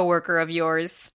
coworker 0.00 0.38
of 0.38 0.50
yours. 0.50 1.12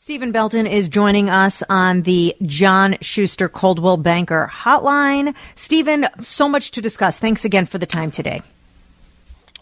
Steven 0.00 0.30
Belton 0.30 0.68
is 0.68 0.86
joining 0.86 1.28
us 1.28 1.60
on 1.68 2.02
the 2.02 2.32
John 2.42 2.96
Schuster 3.00 3.48
Coldwell 3.48 3.96
Banker 3.96 4.48
Hotline. 4.54 5.34
Steven, 5.56 6.06
so 6.22 6.48
much 6.48 6.70
to 6.70 6.80
discuss. 6.80 7.18
Thanks 7.18 7.44
again 7.44 7.66
for 7.66 7.78
the 7.78 7.84
time 7.84 8.12
today. 8.12 8.40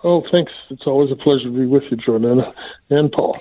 Oh, 0.05 0.22
thanks. 0.30 0.52
It's 0.69 0.86
always 0.86 1.11
a 1.11 1.16
pleasure 1.16 1.44
to 1.44 1.50
be 1.50 1.64
with 1.64 1.84
you, 1.91 1.96
Jordan 1.96 2.42
and 2.91 3.11
Paul. 3.11 3.34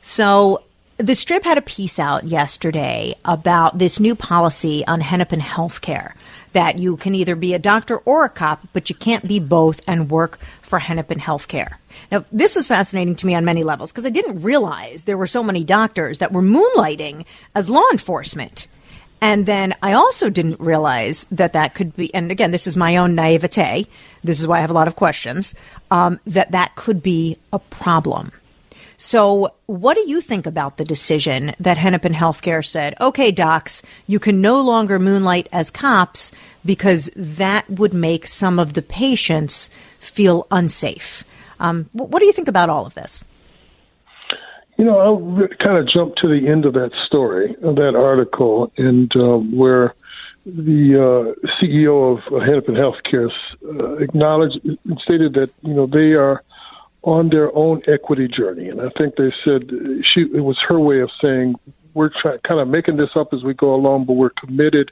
So, 0.00 0.62
the 0.96 1.12
Strib 1.12 1.44
had 1.44 1.58
a 1.58 1.62
piece 1.62 1.98
out 1.98 2.24
yesterday 2.24 3.14
about 3.26 3.76
this 3.76 4.00
new 4.00 4.14
policy 4.14 4.82
on 4.86 5.02
Hennepin 5.02 5.40
healthcare 5.40 6.14
that 6.52 6.78
you 6.78 6.96
can 6.96 7.14
either 7.14 7.36
be 7.36 7.54
a 7.54 7.58
doctor 7.58 7.98
or 7.98 8.24
a 8.24 8.28
cop, 8.28 8.66
but 8.72 8.88
you 8.88 8.96
can't 8.96 9.26
be 9.26 9.38
both 9.38 9.80
and 9.86 10.10
work 10.10 10.38
for 10.62 10.78
Hennepin 10.78 11.18
healthcare. 11.18 11.76
Now, 12.10 12.24
this 12.32 12.56
was 12.56 12.66
fascinating 12.66 13.16
to 13.16 13.26
me 13.26 13.34
on 13.34 13.44
many 13.44 13.62
levels 13.62 13.92
because 13.92 14.06
I 14.06 14.10
didn't 14.10 14.42
realize 14.42 15.04
there 15.04 15.18
were 15.18 15.26
so 15.26 15.42
many 15.42 15.64
doctors 15.64 16.18
that 16.18 16.32
were 16.32 16.42
moonlighting 16.42 17.24
as 17.54 17.70
law 17.70 17.84
enforcement. 17.92 18.68
And 19.22 19.44
then 19.44 19.74
I 19.82 19.92
also 19.92 20.30
didn't 20.30 20.60
realize 20.60 21.26
that 21.30 21.52
that 21.52 21.74
could 21.74 21.94
be, 21.94 22.12
and 22.14 22.30
again, 22.30 22.52
this 22.52 22.66
is 22.66 22.76
my 22.76 22.96
own 22.96 23.14
naivete. 23.14 23.86
This 24.24 24.40
is 24.40 24.46
why 24.46 24.58
I 24.58 24.60
have 24.62 24.70
a 24.70 24.74
lot 24.74 24.88
of 24.88 24.96
questions, 24.96 25.54
um, 25.90 26.18
that 26.26 26.52
that 26.52 26.74
could 26.74 27.02
be 27.02 27.36
a 27.52 27.58
problem. 27.58 28.32
So, 29.02 29.54
what 29.64 29.94
do 29.94 30.06
you 30.06 30.20
think 30.20 30.44
about 30.44 30.76
the 30.76 30.84
decision 30.84 31.54
that 31.58 31.78
Hennepin 31.78 32.12
Healthcare 32.12 32.62
said, 32.62 32.94
okay, 33.00 33.30
docs, 33.30 33.82
you 34.06 34.18
can 34.18 34.42
no 34.42 34.60
longer 34.60 34.98
moonlight 34.98 35.48
as 35.52 35.70
cops 35.70 36.30
because 36.66 37.08
that 37.16 37.68
would 37.70 37.94
make 37.94 38.26
some 38.26 38.58
of 38.58 38.74
the 38.74 38.82
patients 38.82 39.70
feel 40.00 40.46
unsafe? 40.50 41.24
Um, 41.60 41.88
what 41.94 42.20
do 42.20 42.26
you 42.26 42.32
think 42.32 42.46
about 42.46 42.68
all 42.68 42.84
of 42.84 42.92
this? 42.92 43.24
You 44.76 44.84
know, 44.84 44.98
I'll 44.98 45.48
kind 45.64 45.78
of 45.78 45.88
jump 45.88 46.16
to 46.16 46.28
the 46.28 46.46
end 46.46 46.66
of 46.66 46.74
that 46.74 46.90
story, 47.06 47.56
of 47.62 47.76
that 47.76 47.96
article, 47.96 48.70
and 48.76 49.10
uh, 49.16 49.38
where 49.38 49.94
the 50.44 51.34
uh, 51.38 51.48
CEO 51.58 52.18
of 52.18 52.42
Hennepin 52.42 52.74
Healthcare 52.74 53.30
uh, 53.64 53.96
acknowledged 53.96 54.58
and 54.62 55.00
stated 55.02 55.32
that, 55.34 55.50
you 55.62 55.72
know, 55.72 55.86
they 55.86 56.12
are 56.12 56.42
on 57.02 57.30
their 57.30 57.54
own 57.56 57.82
equity 57.88 58.28
journey. 58.28 58.68
And 58.68 58.80
I 58.80 58.90
think 58.98 59.16
they 59.16 59.32
said 59.44 59.70
she 60.02 60.22
it 60.34 60.44
was 60.44 60.58
her 60.68 60.78
way 60.78 61.00
of 61.00 61.10
saying 61.20 61.54
we're 61.94 62.10
try, 62.20 62.36
kind 62.46 62.60
of 62.60 62.68
making 62.68 62.96
this 62.96 63.10
up 63.16 63.32
as 63.32 63.42
we 63.42 63.54
go 63.54 63.74
along, 63.74 64.04
but 64.04 64.14
we're 64.14 64.30
committed 64.30 64.90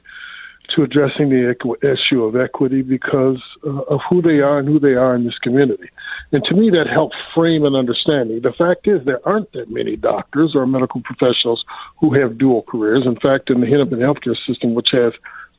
to 0.75 0.83
addressing 0.83 1.29
the 1.29 1.55
issue 1.81 2.23
of 2.23 2.35
equity 2.35 2.81
because 2.81 3.41
uh, 3.65 3.81
of 3.89 3.99
who 4.07 4.21
they 4.21 4.39
are 4.39 4.59
and 4.59 4.67
who 4.67 4.79
they 4.79 4.93
are 4.93 5.15
in 5.15 5.25
this 5.25 5.37
community. 5.41 5.89
And 6.31 6.43
to 6.43 6.53
me, 6.53 6.69
that 6.69 6.85
helped 6.91 7.15
frame 7.33 7.65
an 7.65 7.73
understanding. 7.73 8.41
The 8.43 8.53
fact 8.55 8.87
is, 8.87 9.03
there 9.05 9.25
aren't 9.27 9.51
that 9.53 9.71
many 9.71 9.95
doctors 9.95 10.53
or 10.55 10.67
medical 10.67 11.01
professionals 11.01 11.65
who 11.99 12.13
have 12.13 12.37
dual 12.37 12.63
careers. 12.63 13.03
In 13.05 13.15
fact, 13.15 13.49
in 13.49 13.61
the 13.61 13.67
Hennepin 13.67 13.99
healthcare 13.99 14.35
system, 14.45 14.75
which 14.75 14.89
has 14.91 15.13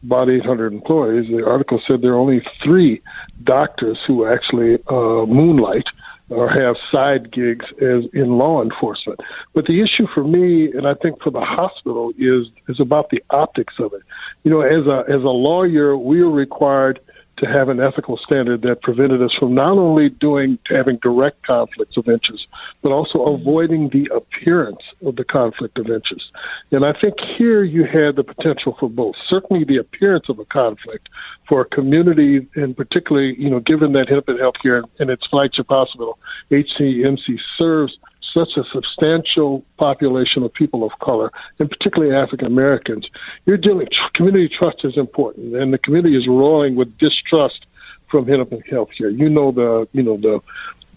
about 0.04 0.30
800 0.30 0.72
employees, 0.72 1.28
the 1.28 1.44
article 1.44 1.82
said 1.86 2.02
there 2.02 2.12
are 2.12 2.18
only 2.18 2.42
three 2.62 3.02
doctors 3.42 3.98
who 4.06 4.26
actually 4.26 4.78
uh, 4.88 5.26
moonlight 5.26 5.84
or 6.30 6.48
have 6.48 6.76
side 6.90 7.32
gigs 7.32 7.66
as 7.82 8.04
in 8.14 8.38
law 8.38 8.62
enforcement. 8.62 9.20
But 9.52 9.66
the 9.66 9.82
issue 9.82 10.06
for 10.14 10.24
me, 10.24 10.70
and 10.72 10.86
I 10.86 10.94
think 10.94 11.20
for 11.22 11.30
the 11.30 11.40
hospital, 11.40 12.12
is 12.18 12.46
is 12.68 12.80
about 12.80 13.10
the 13.10 13.22
optics 13.30 13.74
of 13.78 13.92
it. 13.92 14.02
You 14.44 14.50
know, 14.50 14.60
as 14.60 14.86
a 14.86 15.04
as 15.12 15.22
a 15.22 15.28
lawyer, 15.28 15.96
we 15.96 16.20
are 16.20 16.30
required 16.30 17.00
to 17.40 17.46
have 17.46 17.68
an 17.68 17.80
ethical 17.80 18.18
standard 18.18 18.62
that 18.62 18.82
prevented 18.82 19.22
us 19.22 19.32
from 19.38 19.54
not 19.54 19.78
only 19.78 20.10
doing 20.10 20.58
having 20.68 20.98
direct 21.02 21.44
conflicts 21.46 21.96
of 21.96 22.06
interest, 22.06 22.46
but 22.82 22.92
also 22.92 23.20
avoiding 23.24 23.88
the 23.88 24.08
appearance 24.14 24.82
of 25.04 25.16
the 25.16 25.24
conflict 25.24 25.78
of 25.78 25.86
interest. 25.86 26.26
And 26.70 26.84
I 26.84 26.92
think 27.00 27.14
here 27.38 27.64
you 27.64 27.84
had 27.84 28.16
the 28.16 28.24
potential 28.24 28.76
for 28.78 28.90
both. 28.90 29.14
Certainly 29.28 29.64
the 29.64 29.78
appearance 29.78 30.26
of 30.28 30.38
a 30.38 30.44
conflict 30.44 31.08
for 31.48 31.62
a 31.62 31.64
community, 31.64 32.46
and 32.54 32.76
particularly, 32.76 33.34
you 33.38 33.48
know, 33.48 33.60
given 33.60 33.92
that 33.92 34.08
Hennepin 34.08 34.36
Healthcare 34.36 34.82
and 34.98 35.10
its 35.10 35.26
flagship 35.30 35.66
hospital, 35.68 36.18
HCMC, 36.50 37.38
serves 37.56 37.96
such 38.32 38.50
a 38.56 38.62
substantial 38.72 39.64
population 39.78 40.42
of 40.42 40.52
people 40.52 40.84
of 40.84 40.92
color, 41.00 41.30
and 41.58 41.68
particularly 41.70 42.14
African 42.14 42.46
Americans, 42.46 43.06
you're 43.46 43.56
dealing. 43.56 43.88
Community 44.14 44.48
trust 44.56 44.78
is 44.84 44.96
important, 44.96 45.54
and 45.54 45.72
the 45.72 45.78
community 45.78 46.16
is 46.16 46.26
rolling 46.28 46.76
with 46.76 46.96
distrust 46.98 47.66
from 48.10 48.26
Hennepin 48.26 48.62
Healthcare. 48.70 49.16
You 49.16 49.28
know 49.28 49.52
the, 49.52 49.88
you 49.92 50.02
know 50.02 50.16
the, 50.16 50.40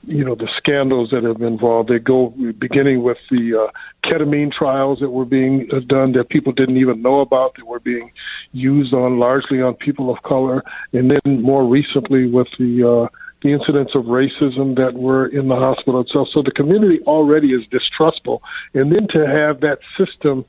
you 0.05 0.23
know 0.23 0.35
the 0.35 0.49
scandals 0.57 1.09
that 1.11 1.23
have 1.23 1.37
been 1.37 1.53
involved. 1.53 1.89
They 1.89 1.99
go 1.99 2.33
beginning 2.59 3.03
with 3.03 3.17
the 3.29 3.67
uh, 3.67 4.09
ketamine 4.09 4.51
trials 4.51 4.99
that 4.99 5.09
were 5.09 5.25
being 5.25 5.67
uh, 5.71 5.79
done 5.87 6.11
that 6.13 6.29
people 6.29 6.51
didn't 6.51 6.77
even 6.77 7.01
know 7.01 7.21
about 7.21 7.55
that 7.55 7.65
were 7.65 7.79
being 7.79 8.11
used 8.51 8.93
on 8.93 9.19
largely 9.19 9.61
on 9.61 9.75
people 9.75 10.11
of 10.11 10.21
color, 10.23 10.63
and 10.91 11.11
then 11.11 11.41
more 11.41 11.65
recently 11.65 12.29
with 12.29 12.47
the 12.59 13.07
uh, 13.09 13.17
the 13.43 13.51
incidents 13.51 13.91
of 13.93 14.05
racism 14.05 14.75
that 14.77 14.93
were 14.93 15.27
in 15.27 15.49
the 15.49 15.55
hospital 15.55 16.01
itself. 16.01 16.29
So 16.33 16.41
the 16.41 16.51
community 16.51 16.99
already 17.05 17.49
is 17.49 17.61
distrustful, 17.69 18.41
and 18.73 18.91
then 18.91 19.07
to 19.09 19.27
have 19.27 19.59
that 19.61 19.79
system 19.97 20.45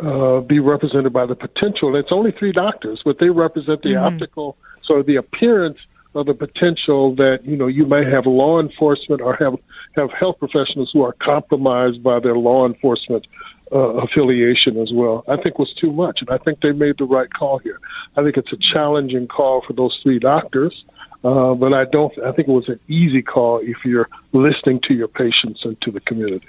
uh, 0.00 0.40
be 0.40 0.60
represented 0.60 1.12
by 1.12 1.26
the 1.26 1.34
potential. 1.34 1.96
It's 1.96 2.12
only 2.12 2.32
three 2.38 2.52
doctors, 2.52 3.00
but 3.04 3.18
they 3.18 3.30
represent 3.30 3.82
the 3.82 3.90
mm-hmm. 3.90 4.14
optical, 4.14 4.56
so 4.84 5.02
the 5.02 5.16
appearance 5.16 5.78
of 6.14 6.26
the 6.26 6.34
potential 6.34 7.14
that 7.16 7.40
you 7.44 7.56
know 7.56 7.66
you 7.66 7.84
may 7.84 8.04
have 8.10 8.26
law 8.26 8.60
enforcement 8.60 9.20
or 9.20 9.36
have 9.36 9.54
have 9.96 10.10
health 10.18 10.38
professionals 10.38 10.90
who 10.92 11.02
are 11.02 11.14
compromised 11.20 12.02
by 12.02 12.20
their 12.20 12.36
law 12.36 12.66
enforcement 12.66 13.26
uh, 13.72 13.78
affiliation 14.04 14.78
as 14.78 14.90
well. 14.92 15.24
I 15.28 15.36
think 15.42 15.58
was 15.58 15.72
too 15.80 15.92
much, 15.92 16.20
and 16.20 16.30
I 16.30 16.38
think 16.38 16.60
they 16.60 16.72
made 16.72 16.96
the 16.98 17.04
right 17.04 17.32
call 17.32 17.58
here. 17.58 17.80
I 18.16 18.22
think 18.22 18.36
it's 18.36 18.52
a 18.52 18.56
challenging 18.72 19.28
call 19.28 19.62
for 19.66 19.72
those 19.72 19.98
three 20.02 20.18
doctors. 20.18 20.84
Uh, 21.24 21.54
but 21.54 21.72
I 21.72 21.84
don't. 21.84 22.12
I 22.18 22.32
think 22.32 22.48
it 22.48 22.52
was 22.52 22.68
an 22.68 22.80
easy 22.88 23.22
call 23.22 23.58
if 23.58 23.84
you're 23.84 24.08
listening 24.32 24.80
to 24.88 24.94
your 24.94 25.08
patients 25.08 25.64
and 25.64 25.80
to 25.82 25.90
the 25.90 26.00
community. 26.00 26.46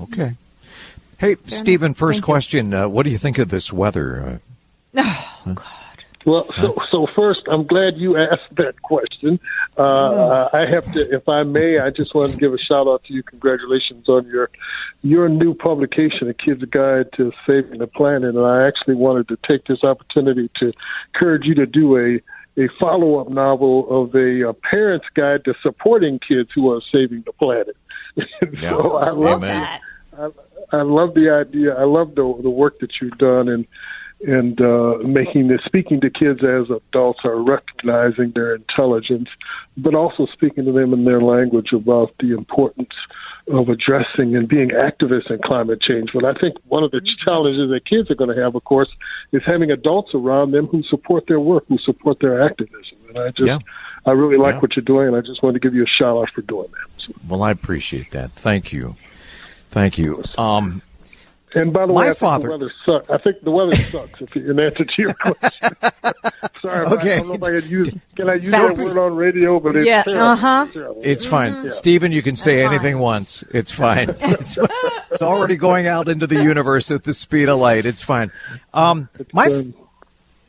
Okay. 0.00 0.34
Hey, 1.18 1.34
Fair 1.36 1.58
Steven. 1.58 1.86
Enough. 1.86 1.98
First 1.98 2.16
Thank 2.16 2.24
question: 2.24 2.74
uh, 2.74 2.88
What 2.88 3.04
do 3.04 3.10
you 3.10 3.18
think 3.18 3.38
of 3.38 3.48
this 3.48 3.72
weather? 3.72 4.40
Uh, 4.96 5.02
oh 5.46 5.52
God. 5.54 5.64
Well, 6.26 6.44
so 6.54 6.74
so 6.90 7.06
first, 7.14 7.42
I'm 7.46 7.64
glad 7.64 7.96
you 7.96 8.16
asked 8.32 8.56
that 8.56 8.82
question. 8.82 9.38
Uh, 9.78 9.82
oh. 9.82 10.50
I 10.52 10.66
have 10.68 10.92
to, 10.92 11.14
if 11.14 11.28
I 11.28 11.44
may, 11.44 11.78
I 11.78 11.90
just 11.90 12.16
want 12.16 12.32
to 12.32 12.38
give 12.38 12.52
a 12.52 12.58
shout 12.58 12.88
out 12.88 13.04
to 13.04 13.14
you. 13.14 13.22
Congratulations 13.22 14.08
on 14.08 14.26
your 14.26 14.50
your 15.02 15.28
new 15.28 15.54
publication, 15.54 16.28
"A 16.28 16.34
Kid's 16.34 16.64
Guide 16.64 17.06
to 17.16 17.32
Saving 17.46 17.78
the 17.78 17.86
Planet." 17.86 18.34
And 18.34 18.44
I 18.44 18.66
actually 18.66 18.96
wanted 18.96 19.28
to 19.28 19.38
take 19.46 19.66
this 19.66 19.84
opportunity 19.84 20.50
to 20.56 20.72
encourage 21.14 21.44
you 21.44 21.54
to 21.54 21.66
do 21.66 21.96
a 21.96 22.20
a 22.58 22.68
follow 22.80 23.18
up 23.18 23.28
novel 23.28 23.86
of 23.90 24.14
a, 24.14 24.48
a, 24.48 24.54
parent's 24.54 25.06
guide 25.14 25.44
to 25.44 25.54
supporting 25.62 26.18
kids 26.18 26.50
who 26.54 26.72
are 26.72 26.80
saving 26.92 27.22
the 27.26 27.32
planet. 27.32 27.76
Yeah. 28.60 28.70
so 28.70 28.96
I 28.96 29.10
love 29.10 29.42
that. 29.42 29.82
I, 30.18 30.30
I 30.72 30.82
love 30.82 31.12
the 31.12 31.28
idea. 31.28 31.74
I 31.74 31.84
love 31.84 32.14
the 32.14 32.40
the 32.42 32.48
work 32.48 32.78
that 32.80 32.92
you've 33.00 33.18
done 33.18 33.48
and 33.48 33.66
and 34.22 34.60
uh, 34.60 34.96
making 35.04 35.48
this 35.48 35.60
speaking 35.66 36.00
to 36.00 36.10
kids 36.10 36.40
as 36.42 36.70
adults 36.70 37.20
are 37.24 37.42
recognizing 37.42 38.32
their 38.34 38.54
intelligence, 38.54 39.28
but 39.76 39.94
also 39.94 40.26
speaking 40.32 40.64
to 40.64 40.72
them 40.72 40.94
in 40.94 41.04
their 41.04 41.20
language 41.20 41.72
about 41.72 42.14
the 42.20 42.32
importance 42.32 42.94
of 43.52 43.68
addressing 43.68 44.34
and 44.34 44.48
being 44.48 44.70
activists 44.70 45.30
in 45.30 45.38
climate 45.44 45.80
change. 45.80 46.10
But 46.12 46.24
I 46.24 46.32
think 46.34 46.56
one 46.66 46.82
of 46.82 46.90
the 46.90 47.00
challenges 47.24 47.70
that 47.70 47.86
kids 47.88 48.10
are 48.10 48.14
going 48.14 48.34
to 48.34 48.42
have, 48.42 48.54
of 48.54 48.64
course, 48.64 48.88
is 49.32 49.42
having 49.44 49.70
adults 49.70 50.12
around 50.14 50.50
them 50.50 50.66
who 50.66 50.82
support 50.84 51.26
their 51.28 51.40
work, 51.40 51.64
who 51.68 51.78
support 51.78 52.18
their 52.20 52.42
activism. 52.42 52.98
And 53.08 53.18
I 53.18 53.28
just, 53.28 53.46
yeah. 53.46 53.58
I 54.06 54.12
really 54.12 54.38
like 54.38 54.54
yeah. 54.54 54.60
what 54.60 54.76
you're 54.76 54.84
doing, 54.84 55.08
and 55.08 55.16
I 55.16 55.20
just 55.20 55.42
wanted 55.42 55.60
to 55.60 55.68
give 55.68 55.74
you 55.74 55.84
a 55.84 55.86
shout 55.86 56.16
out 56.16 56.30
for 56.34 56.42
doing 56.42 56.68
that. 56.72 57.02
So. 57.02 57.12
Well, 57.28 57.42
I 57.42 57.50
appreciate 57.50 58.10
that. 58.12 58.32
Thank 58.32 58.72
you. 58.72 58.96
Thank 59.70 59.98
you. 59.98 60.24
Um, 60.38 60.82
and 61.56 61.72
by 61.72 61.86
the 61.86 61.92
way, 61.94 62.10
I 62.10 62.12
father. 62.12 62.48
think 62.48 62.60
the 62.60 62.66
weather 62.66 62.72
sucks. 62.84 63.10
I 63.10 63.18
think 63.18 63.42
the 63.42 63.50
weather 63.50 63.76
sucks. 63.76 64.20
If 64.20 64.36
you, 64.36 64.50
in 64.50 64.60
answer 64.60 64.84
to 64.84 65.02
your 65.02 65.14
question, 65.20 65.76
sorry, 66.60 66.86
okay. 66.86 67.14
I 67.14 67.16
don't 67.16 67.28
know 67.28 67.34
if 67.34 67.42
I 67.42 67.60
can 67.60 67.70
use 67.70 67.90
can 68.14 68.28
I 68.28 68.34
use 68.34 68.50
that 68.50 68.76
word 68.76 68.98
on 68.98 69.16
radio, 69.16 69.58
but 69.58 69.74
it's 69.74 69.86
yeah, 69.86 70.04
uh 70.06 70.36
huh. 70.36 70.66
It's 71.02 71.24
fine, 71.24 71.52
mm-hmm. 71.52 71.68
Steven. 71.70 72.12
You 72.12 72.22
can 72.22 72.36
say 72.36 72.56
That's 72.56 72.74
anything 72.74 72.96
fine. 72.96 73.02
once. 73.02 73.42
It's 73.50 73.70
fine. 73.70 74.14
it's, 74.20 74.58
it's, 75.10 75.22
already 75.22 75.56
going 75.56 75.86
out 75.86 76.08
into 76.08 76.26
the 76.26 76.42
universe 76.42 76.90
at 76.90 77.04
the 77.04 77.14
speed 77.14 77.48
of 77.48 77.58
light. 77.58 77.86
It's 77.86 78.02
fine. 78.02 78.30
Um, 78.74 79.08
my 79.32 79.64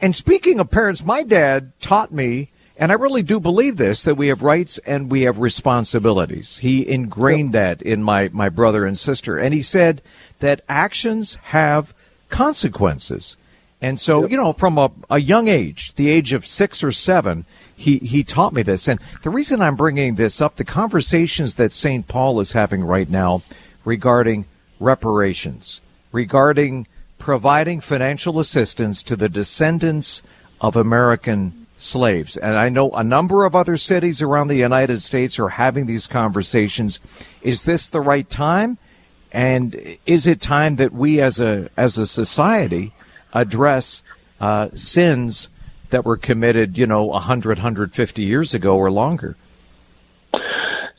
and 0.01 0.13
speaking 0.13 0.59
of 0.59 0.69
parents, 0.69 1.05
my 1.05 1.23
dad 1.23 1.71
taught 1.79 2.11
me 2.11 2.49
and 2.79 2.91
I 2.91 2.95
really 2.95 3.23
do 3.23 3.39
believe 3.39 3.77
this 3.77 4.03
that 4.03 4.15
we 4.15 4.27
have 4.27 4.43
rights 4.43 4.77
and 4.85 5.09
we 5.09 5.23
have 5.23 5.39
responsibilities. 5.39 6.57
He 6.57 6.87
ingrained 6.87 7.53
that 7.53 7.81
in 7.81 8.03
my, 8.03 8.29
my 8.31 8.49
brother 8.49 8.85
and 8.85 8.97
sister. 8.97 9.37
And 9.37 9.53
he 9.53 9.63
said 9.63 10.01
that 10.39 10.61
actions 10.67 11.35
have 11.43 11.93
consequences. 12.29 13.37
And 13.81 13.99
so, 13.99 14.21
yep. 14.21 14.31
you 14.31 14.37
know, 14.37 14.53
from 14.53 14.77
a, 14.77 14.91
a 15.09 15.19
young 15.19 15.47
age, 15.47 15.93
the 15.95 16.09
age 16.09 16.33
of 16.33 16.47
six 16.47 16.83
or 16.83 16.91
seven, 16.91 17.45
he, 17.75 17.99
he 17.99 18.23
taught 18.23 18.53
me 18.53 18.63
this. 18.63 18.87
And 18.87 18.99
the 19.21 19.29
reason 19.29 19.61
I'm 19.61 19.75
bringing 19.75 20.15
this 20.15 20.41
up, 20.41 20.55
the 20.55 20.65
conversations 20.65 21.55
that 21.55 21.71
St. 21.71 22.07
Paul 22.07 22.39
is 22.39 22.53
having 22.53 22.83
right 22.83 23.09
now 23.09 23.43
regarding 23.85 24.45
reparations, 24.79 25.79
regarding 26.11 26.87
providing 27.19 27.79
financial 27.79 28.39
assistance 28.39 29.03
to 29.03 29.15
the 29.15 29.29
descendants 29.29 30.21
of 30.59 30.75
American 30.75 31.67
slaves. 31.77 32.35
And 32.35 32.57
I 32.57 32.69
know 32.69 32.91
a 32.91 33.03
number 33.03 33.45
of 33.45 33.55
other 33.55 33.77
cities 33.77 34.21
around 34.21 34.47
the 34.47 34.55
United 34.55 35.03
States 35.03 35.37
are 35.37 35.49
having 35.49 35.85
these 35.85 36.07
conversations. 36.07 36.99
Is 37.43 37.65
this 37.65 37.87
the 37.87 38.01
right 38.01 38.27
time? 38.27 38.79
And 39.31 39.97
is 40.05 40.27
it 40.27 40.41
time 40.41 40.77
that 40.77 40.93
we 40.93 41.21
as 41.21 41.39
a 41.39 41.69
as 41.77 41.97
a 41.97 42.07
society 42.07 42.93
address 43.33 44.01
uh, 44.39 44.69
sins 44.73 45.49
that 45.89 46.05
were 46.05 46.17
committed, 46.17 46.77
you 46.77 46.85
know, 46.85 47.03
100, 47.05 47.57
150 47.57 48.21
years 48.21 48.53
ago 48.53 48.77
or 48.77 48.91
longer? 48.91 49.35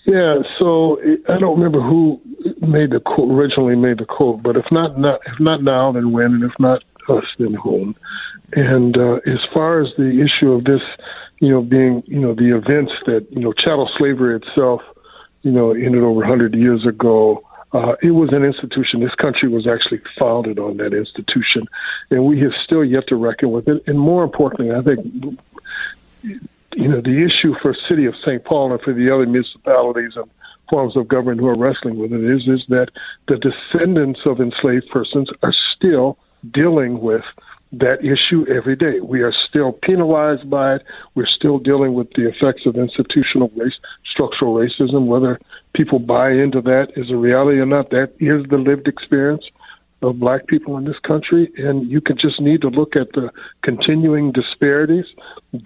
Yeah, 0.07 0.39
so 0.59 0.99
I 1.29 1.39
don't 1.39 1.59
remember 1.59 1.83
who 1.83 2.21
made 2.63 2.91
the 2.93 3.01
quote, 3.05 3.31
originally 3.31 3.77
made 3.77 3.99
the 3.99 4.07
quote, 4.07 4.43
but 4.43 4.57
if 4.57 4.65
not, 4.73 4.99
not 4.99 5.21
if 5.27 5.39
not 5.39 5.63
now, 5.63 5.93
then 5.93 6.13
when, 6.13 6.33
and 6.33 6.45
if 6.45 6.59
not 6.59 6.83
us, 7.11 7.25
then 7.39 7.55
whom? 7.55 7.95
And 8.53 8.97
uh, 8.97 9.17
as 9.27 9.41
far 9.53 9.83
as 9.83 9.89
the 9.99 10.25
issue 10.25 10.53
of 10.53 10.65
this, 10.65 10.81
you 11.41 11.51
know, 11.51 11.61
being, 11.61 12.03
you 12.07 12.21
know, 12.21 12.35
the 12.35 12.57
events 12.57 12.93
that, 13.05 13.27
you 13.31 13.41
know, 13.41 13.53
chattel 13.53 13.91
slavery 13.99 14.37
itself, 14.37 14.81
you 15.43 15.51
know, 15.53 15.73
ended 15.73 16.03
over 16.03 16.21
100 16.21 16.55
years 16.55 16.87
ago, 16.87 17.45
uh, 17.73 17.97
it 18.03 18.13
was 18.13 18.33
an 18.33 18.45
institution. 18.45 19.01
This 19.01 19.15
country 19.15 19.49
was 19.49 19.67
actually 19.67 20.01
founded 20.19 20.59
on 20.59 20.79
that 20.79 20.95
institution, 20.95 21.67
and 22.11 22.25
we 22.25 22.41
have 22.41 22.53
still 22.65 22.85
yet 22.85 23.07
to 23.09 23.17
reckon 23.17 23.51
with 23.51 23.69
it. 23.69 23.83
And 23.87 23.99
more 23.99 24.25
importantly, 24.25 24.75
I 24.75 24.83
think, 24.83 25.37
you 26.23 26.89
know, 26.89 27.01
the 27.01 27.25
issue 27.25 27.55
for 27.61 27.75
City 27.89 28.07
of 28.07 28.15
St. 28.25 28.43
Paul 28.45 28.73
and 28.73 28.81
for 28.81 28.95
the 28.95 29.13
other 29.13 29.27
municipalities 29.27 30.13
and 30.17 30.31
forms 30.71 30.97
of 30.97 31.09
government 31.09 31.41
who 31.41 31.49
are 31.49 31.57
wrestling 31.57 31.99
with 31.99 32.13
it 32.13 32.25
is 32.25 32.47
is 32.47 32.65
that 32.69 32.89
the 33.27 33.37
descendants 33.37 34.21
of 34.27 34.41
enslaved 34.41 34.89
persons 34.91 35.29
are 35.43 35.55
still 35.75 36.19
dealing 36.53 37.01
with 37.01 37.25
that 37.73 37.99
issue 38.01 38.47
every 38.49 38.77
day. 38.77 39.01
We 39.01 39.23
are 39.23 39.33
still 39.49 39.73
penalized 39.73 40.49
by 40.49 40.77
it. 40.77 40.83
We're 41.15 41.27
still 41.27 41.59
dealing 41.59 41.95
with 41.95 42.09
the 42.15 42.29
effects 42.29 42.63
of 42.67 42.77
institutional 42.77 43.51
race, 43.57 43.75
structural 44.11 44.55
racism, 44.55 45.07
whether 45.07 45.39
people 45.75 45.99
buy 45.99 46.31
into 46.31 46.61
that 46.63 46.89
is 46.97 47.11
a 47.11 47.17
reality 47.17 47.59
or 47.59 47.67
not. 47.67 47.91
That 47.91 48.13
is 48.21 48.49
the 48.49 48.57
lived 48.57 48.89
experience 48.89 49.45
of 50.01 50.21
black 50.21 50.47
people 50.47 50.77
in 50.77 50.85
this 50.85 50.99
country, 51.05 51.51
and 51.57 51.91
you 51.91 52.01
can 52.01 52.17
just 52.17 52.41
need 52.41 52.61
to 52.61 52.69
look 52.69 52.95
at 52.95 53.11
the 53.15 53.31
continuing 53.65 54.31
disparities 54.31 55.07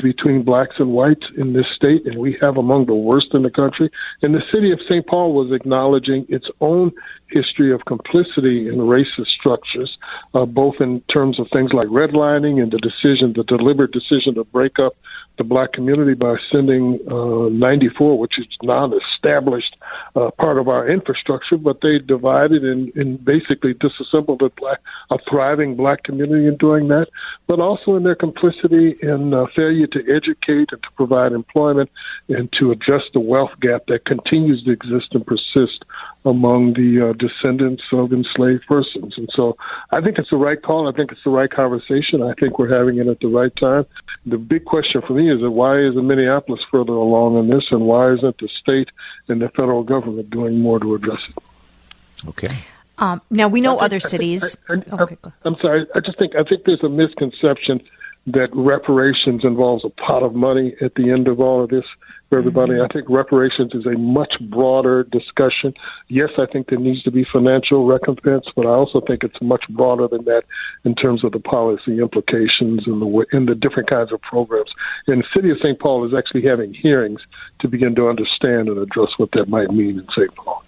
between 0.03 0.43
blacks 0.43 0.77
and 0.79 0.93
whites 0.93 1.27
in 1.37 1.53
this 1.53 1.67
state, 1.77 2.07
and 2.07 2.19
we 2.19 2.37
have 2.41 2.57
among 2.57 2.87
the 2.87 2.95
worst 2.95 3.29
in 3.35 3.43
the 3.43 3.51
country. 3.51 3.91
And 4.23 4.35
the 4.35 4.43
city 4.51 4.73
of 4.73 4.81
St. 4.89 5.07
Paul 5.07 5.35
was 5.35 5.53
acknowledging 5.53 6.25
its 6.29 6.47
own 6.61 6.93
history 7.33 7.73
of 7.73 7.85
complicity 7.87 8.69
in 8.69 8.77
racist 8.77 9.33
structures, 9.39 9.97
uh, 10.35 10.45
both 10.45 10.75
in 10.81 11.01
terms 11.13 11.39
of 11.41 11.47
things 11.53 11.71
like 11.73 11.89
redlining 11.89 12.63
and 12.63 12.73
the 12.73 12.79
decision, 12.79 13.33
the 13.37 13.45
deliberate 13.45 13.93
decision 13.93 14.35
to 14.35 14.45
break 14.45 14.79
up 14.79 14.95
the 15.39 15.45
black 15.45 15.73
community 15.73 16.15
by 16.15 16.37
sending 16.51 16.99
uh, 17.11 17.49
94, 17.49 18.19
which 18.19 18.39
is 18.39 18.47
now 18.63 18.85
an 18.85 18.93
established 19.15 19.77
uh, 20.15 20.31
part 20.39 20.59
of 20.59 20.69
our 20.69 20.89
infrastructure, 20.89 21.57
but 21.57 21.81
they 21.81 21.99
divided 21.99 22.63
and, 22.65 22.93
and 22.95 23.25
basically 23.25 23.75
disassembled 23.75 24.43
a, 24.43 24.51
black, 24.61 24.79
a 25.11 25.17
thriving 25.31 25.75
black 25.75 26.03
community 26.05 26.47
in 26.47 26.57
doing 26.59 26.89
that, 26.89 27.07
but 27.47 27.61
also 27.61 27.97
in 27.97 28.03
their 28.03 28.15
complicity 28.15 28.97
in 29.01 29.33
uh, 29.33 29.47
failure 29.57 29.87
to 29.87 30.01
educate 30.01 30.69
and 30.71 30.83
to 30.83 30.91
provide 30.97 31.33
employment 31.33 31.91
and 32.29 32.53
to 32.59 32.71
address 32.71 33.03
the 33.15 33.21
wealth 33.21 33.53
gap 33.61 33.87
that 33.87 34.05
continues 34.05 34.63
to 34.65 34.71
exist 34.71 35.09
and 35.13 35.27
persist 35.27 35.85
among 36.25 36.75
the 36.75 37.11
uh, 37.11 37.13
descendants 37.23 37.83
of 37.93 38.13
enslaved 38.13 38.67
persons. 38.67 39.15
And 39.17 39.29
so 39.35 39.57
I 39.91 40.01
think 40.01 40.19
it's 40.19 40.31
the 40.31 40.37
right 40.37 40.61
call. 40.61 40.89
I 40.89 40.93
think 40.93 41.13
it's 41.13 41.25
the 41.25 41.31
right 41.31 41.51
conversation. 41.51 42.23
I 42.23 42.35
think 42.35 42.59
we're 42.59 42.77
having 42.77 42.99
it 42.99 43.07
at 43.07 43.21
the 43.21 43.29
right 43.29 43.55
time. 43.57 43.87
The 44.27 44.39
big 44.39 44.65
question 44.65 45.01
for 45.07 45.15
me 45.15 45.33
is 45.33 45.41
that 45.41 45.51
why 45.51 45.79
isn't 45.79 46.07
Minneapolis 46.07 46.61
further 46.71 46.93
along 46.93 47.39
in 47.39 47.49
this 47.49 47.65
and 47.71 47.83
why 47.83 48.13
isn't 48.13 48.39
the 48.39 48.49
state 48.61 48.91
and 49.29 49.41
the 49.41 49.49
federal 49.51 49.85
government 49.85 50.31
doing 50.31 50.59
more 50.59 50.81
to 50.81 50.95
address 50.95 51.21
it? 51.29 52.29
Okay. 52.29 52.55
Um, 52.99 53.21
now 53.31 53.49
we 53.49 53.61
know 53.61 53.79
other 53.79 54.01
cities. 54.01 54.57
I, 54.69 54.75
I, 54.75 55.03
okay, 55.03 55.17
I'm 55.45 55.57
sorry. 55.57 55.87
I 55.95 56.01
just 56.01 56.19
think 56.19 56.37
I 56.37 56.45
think 56.45 56.65
there's 56.65 56.85
a 56.85 56.89
misconception 56.89 57.81
that 58.27 58.49
reparations 58.55 59.45
involves 59.45 59.85
a 59.85 59.91
pot 59.91 60.23
of 60.23 60.35
money 60.35 60.75
at 60.81 60.95
the 60.95 61.11
end 61.11 61.27
of 61.27 61.41
all 61.41 61.65
of 61.65 61.71
this 61.71 61.85
for 62.29 62.39
everybody. 62.39 62.75
Mm-hmm. 62.75 62.85
I 62.85 62.93
think 62.93 63.11
reparations 63.11 63.75
is 63.75 63.85
a 63.85 63.99
much 63.99 64.35
broader 64.41 65.03
discussion. 65.03 65.75
Yes, 66.09 66.31
I 66.39 66.47
think 66.47 66.69
there 66.69 66.79
needs 66.79 67.03
to 67.03 67.11
be 67.11 67.27
financial 67.33 67.85
recompense, 67.85 68.47
but 68.55 68.65
I 68.65 68.71
also 68.71 69.01
think 69.01 69.25
it's 69.25 69.41
much 69.43 69.65
broader 69.71 70.07
than 70.07 70.25
that 70.27 70.45
in 70.85 70.95
terms 70.95 71.25
of 71.25 71.33
the 71.33 71.41
policy 71.41 71.99
implications 71.99 72.87
and 72.87 73.03
the 73.03 73.27
in 73.33 73.47
the 73.47 73.57
different 73.57 73.91
kinds 73.91 74.13
of 74.13 74.23
programs. 74.23 74.73
And 75.09 75.23
the 75.23 75.27
city 75.35 75.51
of 75.51 75.59
St. 75.59 75.79
Paul 75.81 76.07
is 76.07 76.15
actually 76.15 76.43
having 76.43 76.73
hearings 76.73 77.21
to 77.59 77.69
begin 77.69 77.95
to 77.97 78.09
understand 78.09 78.69
and 78.69 78.79
address 78.79 79.11
what 79.17 79.33
that 79.33 79.49
might 79.49 79.71
mean 79.71 79.99
in 79.99 80.07
St. 80.15 80.35
Paul. 80.37 80.65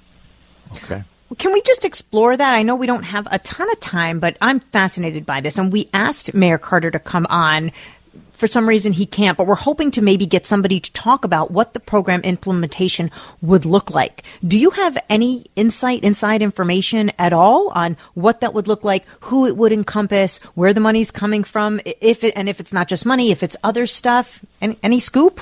Okay. 0.73 1.05
Can 1.39 1.53
we 1.53 1.63
just 1.63 1.85
explore 1.85 2.37
that? 2.37 2.55
I 2.55 2.63
know 2.63 2.77
we 2.77 2.87
don't 2.87 3.03
have 3.03 3.27
a 3.31 3.39
ton 3.39 3.71
of 3.71 3.81
time, 3.81 4.21
but 4.21 4.37
I'm 4.41 4.61
fascinated 4.61 5.25
by 5.25 5.41
this. 5.41 5.59
And 5.59 5.73
we 5.73 5.89
asked 5.93 6.35
Mayor 6.35 6.59
Carter 6.59 6.91
to 6.91 6.99
come 6.99 7.27
on. 7.31 7.73
For 8.33 8.47
some 8.49 8.69
reason, 8.69 8.93
he 8.93 9.07
can't, 9.07 9.39
but 9.39 9.47
we're 9.47 9.55
hoping 9.55 9.93
to 9.93 10.03
maybe 10.03 10.27
get 10.27 10.45
somebody 10.45 10.81
to 10.81 10.93
talk 10.93 11.25
about 11.25 11.53
what 11.53 11.73
the 11.73 11.81
program 11.81 12.21
implementation 12.23 13.11
would 13.41 13.65
look 13.65 13.91
like. 13.91 14.25
Do 14.47 14.59
you 14.59 14.71
have 14.71 14.99
any 15.09 15.47
insight, 15.55 16.03
inside 16.03 16.43
information 16.43 17.13
at 17.19 17.33
all 17.33 17.69
on 17.71 17.97
what 18.15 18.41
that 18.41 18.53
would 18.53 18.67
look 18.67 18.85
like, 18.85 19.07
who 19.21 19.47
it 19.47 19.57
would 19.57 19.73
encompass, 19.73 20.39
where 20.55 20.75
the 20.75 20.81
money's 20.81 21.13
coming 21.13 21.45
from, 21.45 21.81
if 21.85 22.25
it, 22.25 22.35
and 22.37 22.49
if 22.49 22.59
it's 22.59 22.73
not 22.73 22.89
just 22.89 23.07
money, 23.07 23.31
if 23.31 23.43
it's 23.43 23.57
other 23.63 23.87
stuff? 23.87 24.45
Any, 24.61 24.79
any 24.83 25.01
scoop? 25.01 25.41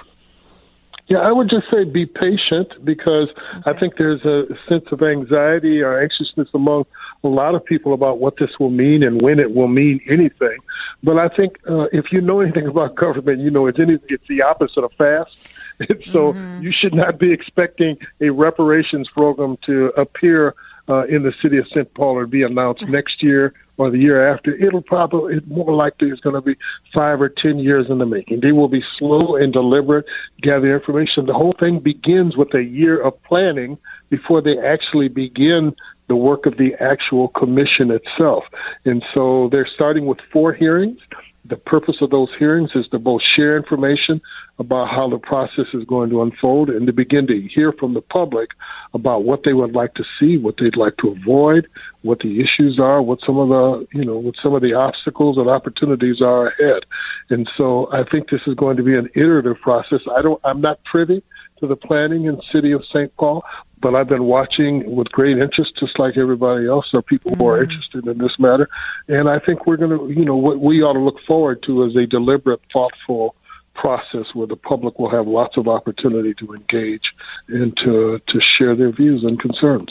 Yeah, 1.13 1.19
I 1.19 1.31
would 1.31 1.51
just 1.51 1.71
say 1.71 1.85
be 1.85 2.07
patient 2.07 2.73
because 2.83 3.29
okay. 3.29 3.71
I 3.71 3.79
think 3.79 3.99
there's 3.99 4.25
a 4.25 4.47
sense 4.67 4.87
of 4.93 5.03
anxiety 5.03 5.83
or 5.83 6.01
anxiousness 6.01 6.49
among 6.55 6.87
a 7.23 7.29
lot 7.29 7.55
of 7.55 7.63
people 7.63 7.93
about 7.93 8.19
what 8.19 8.39
this 8.39 8.49
will 8.59 8.71
mean 8.71 9.03
and 9.03 9.21
when 9.21 9.39
it 9.39 9.55
will 9.55 9.69
mean 9.69 10.01
anything. 10.09 10.57
But 11.03 11.19
I 11.19 11.29
think 11.29 11.59
uh, 11.69 11.89
if 11.93 12.13
you 12.13 12.23
know 12.23 12.41
anything 12.41 12.67
about 12.75 12.95
government, 12.95 13.41
you 13.41 13.51
know 13.51 13.67
it's 13.67 13.79
anything, 13.79 14.07
it's 14.09 14.27
the 14.27 14.41
opposite 14.41 14.85
of 14.85 14.93
fast. 14.93 15.53
And 15.81 16.03
so 16.13 16.33
mm-hmm. 16.33 16.63
you 16.63 16.73
should 16.73 16.95
not 16.95 17.19
be 17.19 17.33
expecting 17.33 17.99
a 18.21 18.31
reparations 18.31 19.09
program 19.09 19.59
to 19.67 19.87
appear 19.97 20.55
uh, 20.89 21.05
in 21.07 21.25
the 21.25 21.33
city 21.43 21.59
of 21.59 21.67
St. 21.69 21.93
Paul 21.93 22.17
or 22.17 22.27
be 22.27 22.43
announced 22.43 22.87
next 22.89 23.23
year 23.23 23.53
or 23.79 23.91
the 23.91 23.99
year 23.99 24.33
after, 24.33 24.55
it'll 24.55 24.83
probably 24.83 25.37
it 25.37 25.49
more 25.49 25.75
likely 25.75 26.09
is 26.09 26.21
going 26.21 26.35
to 26.35 26.43
be 26.43 26.57
five 26.95 27.21
or 27.21 27.29
ten 27.29 27.59
years 27.59 27.87
in 27.89 27.99
the 27.99 28.07
making. 28.07 28.41
They 28.41 28.53
will 28.53 28.69
be 28.69 28.83
slow 28.99 29.37
and 29.37 29.53
deliberate, 29.53 30.05
gather 30.43 30.75
information. 30.75 31.27
The 31.27 31.33
whole 31.33 31.55
thing 31.59 31.81
begins 31.81 32.37
with 32.37 32.55
a 32.55 32.63
year 32.63 33.03
of 33.03 33.21
planning 33.23 33.79
before 34.11 34.43
they 34.43 34.59
actually 34.59 35.09
begin 35.09 35.75
the 36.09 36.17
work 36.17 36.45
of 36.45 36.59
the 36.59 36.75
actual 36.81 37.29
commission 37.29 37.91
itself. 37.91 38.45
And 38.85 39.03
so 39.15 39.49
they're 39.51 39.69
starting 39.75 40.05
with 40.07 40.19
four 40.33 40.53
hearings. 40.53 40.99
The 41.45 41.57
purpose 41.57 41.97
of 42.01 42.11
those 42.11 42.29
hearings 42.39 42.71
is 42.77 42.87
to 42.93 43.01
both 43.01 43.21
share 43.35 43.57
information 43.57 44.21
about 44.61 44.89
how 44.89 45.09
the 45.09 45.19
process 45.19 45.67
is 45.75 45.85
going 45.85 46.09
to 46.11 46.23
unfold 46.23 46.71
and 46.71 46.87
to 46.87 46.93
begin 46.93 47.27
to 47.27 47.49
hear 47.53 47.73
from 47.73 47.95
the 47.95 48.01
public 48.01 48.51
about 48.95 49.25
what 49.25 49.41
they 49.45 49.53
would 49.53 49.73
like 49.73 49.95
to 49.95 50.05
see, 50.21 50.39
what 50.39 50.55
they'd 50.61 50.77
like 50.77 50.97
to 50.99 51.09
avoid, 51.09 51.67
what 52.03 52.21
the 52.21 52.41
issues 52.41 52.79
are, 52.81 53.03
what 53.03 53.19
some 53.27 53.39
of 53.39 53.49
the 53.49 53.87
you 53.93 54.05
know 54.05 54.19
what 54.19 54.37
some 54.41 54.55
of 54.55 54.63
the 54.63 54.75
obstacles 54.75 55.37
and 55.37 55.49
opportunities 55.49 56.21
are 56.21 56.49
ahead. 56.49 56.85
And 57.31 57.51
so 57.57 57.89
I 57.93 58.03
think 58.09 58.31
this 58.31 58.43
is 58.47 58.55
going 58.55 58.77
to 58.77 58.85
be 58.85 58.95
an 58.95 59.09
iterative 59.17 59.61
process. 59.61 60.01
I 60.17 60.23
don't 60.23 60.41
I'm 60.45 60.61
not 60.61 60.79
privy 60.85 61.25
to 61.59 61.67
the 61.67 61.77
planning 61.77 62.25
in 62.27 62.41
city 62.53 62.73
of 62.73 62.83
St. 62.93 63.15
Paul, 63.17 63.43
but 63.83 63.95
I've 63.95 64.09
been 64.09 64.25
watching 64.25 64.95
with 64.95 65.09
great 65.09 65.37
interest, 65.39 65.73
just 65.79 65.99
like 65.99 66.17
everybody 66.17 66.67
else. 66.67 66.87
There 66.93 67.01
are 67.01 67.03
people 67.03 67.33
who 67.37 67.47
are 67.47 67.59
mm-hmm. 67.59 67.71
interested 67.71 68.07
in 68.07 68.19
this 68.19 68.39
matter, 68.39 68.69
and 69.09 69.29
I 69.29 69.39
think 69.41 69.67
we're 69.67 69.77
going 69.77 69.99
to, 69.99 70.09
you 70.19 70.25
know, 70.25 70.37
what 70.37 70.61
we 70.61 70.83
ought 70.83 70.95
to 70.95 71.01
look 71.01 71.19
forward 71.27 71.63
to 71.67 71.85
is 71.85 71.97
a 71.97 72.07
deliberate, 72.07 72.61
thoughtful 72.73 73.35
process 73.75 74.27
where 74.35 74.47
the 74.47 74.57
public 74.57 74.99
will 74.99 75.11
have 75.11 75.27
lots 75.27 75.57
of 75.57 75.67
opportunity 75.67 76.35
to 76.35 76.55
engage 76.55 77.03
and 77.49 77.77
to 77.79 78.21
to 78.29 78.41
share 78.59 78.77
their 78.77 78.93
views 78.93 79.25
and 79.25 79.41
concerns. 79.41 79.89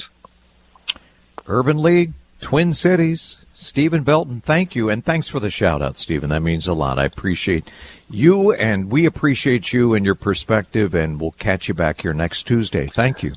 Urban 1.48 1.82
League, 1.82 2.14
Twin 2.40 2.74
Cities, 2.74 3.38
Steven 3.56 4.04
Belton, 4.04 4.42
thank 4.42 4.76
you. 4.76 4.90
And 4.90 5.04
thanks 5.04 5.28
for 5.28 5.40
the 5.40 5.50
shout 5.50 5.82
out, 5.82 5.98
Steven. 5.98 6.30
That 6.30 6.42
means 6.42 6.68
a 6.68 6.74
lot. 6.74 7.00
I 7.00 7.06
appreciate 7.06 7.70
you 8.10 8.54
and 8.54 8.92
we 8.92 9.06
appreciate 9.06 9.72
you 9.72 9.94
and 9.94 10.06
your 10.06 10.16
perspective 10.16 10.94
and 10.96 11.20
we'll 11.20 11.32
catch 11.32 11.68
you 11.68 11.74
back 11.74 12.02
here 12.02 12.14
next 12.14 12.44
Tuesday. 12.44 12.90
Thank 12.94 13.24
you. 13.24 13.36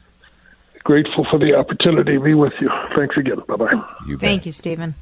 Grateful 0.84 1.26
for 1.30 1.38
the 1.38 1.54
opportunity 1.54 2.14
to 2.14 2.20
be 2.20 2.34
with 2.34 2.52
you. 2.60 2.70
Thanks 2.94 3.16
again. 3.16 3.40
Bye 3.48 3.56
bye. 3.56 3.84
Thank 4.20 4.46
you, 4.46 4.52
Steven. 4.52 4.94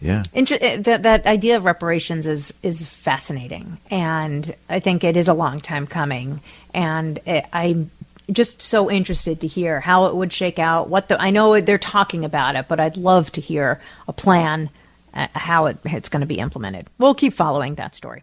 Yeah. 0.00 0.22
Eh, 0.34 0.76
that 0.78 1.02
that 1.02 1.26
idea 1.26 1.56
of 1.56 1.64
reparations 1.64 2.26
is 2.26 2.54
is 2.62 2.84
fascinating, 2.84 3.78
and 3.90 4.54
I 4.68 4.80
think 4.80 5.02
it 5.04 5.16
is 5.16 5.28
a 5.28 5.34
long 5.34 5.60
time 5.60 5.86
coming. 5.86 6.40
And 6.74 7.18
it, 7.26 7.44
I'm 7.52 7.90
just 8.30 8.60
so 8.60 8.90
interested 8.90 9.40
to 9.40 9.46
hear 9.46 9.80
how 9.80 10.06
it 10.06 10.14
would 10.14 10.32
shake 10.32 10.58
out. 10.58 10.88
What 10.88 11.08
the 11.08 11.20
I 11.20 11.30
know 11.30 11.60
they're 11.60 11.78
talking 11.78 12.24
about 12.24 12.56
it, 12.56 12.66
but 12.68 12.78
I'd 12.78 12.96
love 12.96 13.32
to 13.32 13.40
hear 13.40 13.80
a 14.06 14.12
plan 14.12 14.70
uh, 15.14 15.28
how 15.32 15.66
it, 15.66 15.78
it's 15.84 16.08
going 16.08 16.20
to 16.20 16.26
be 16.26 16.38
implemented. 16.38 16.88
We'll 16.98 17.14
keep 17.14 17.32
following 17.32 17.76
that 17.76 17.94
story. 17.94 18.22